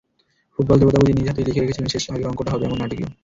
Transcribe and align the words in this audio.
ফুটবল-দেবতা 0.53 0.97
বুঝি 0.99 1.13
নিজ 1.13 1.27
হাতেই 1.27 1.45
লিখে 1.47 1.61
রেখেছিলেন 1.61 1.91
শেষের 1.93 2.13
আগের 2.13 2.29
অঙ্কটা 2.29 2.51
হবে 2.53 2.65
এমন 2.65 2.77
নাটকীয়। 2.81 3.09